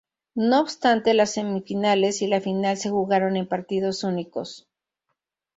[0.33, 4.67] No obstante, las semifinales y la final se jugaron en partidos únicos.